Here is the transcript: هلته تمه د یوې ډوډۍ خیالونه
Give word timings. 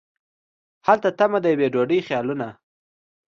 هلته 0.87 1.09
تمه 1.19 1.39
د 1.41 1.45
یوې 1.53 1.67
ډوډۍ 1.73 1.99
خیالونه 2.07 2.47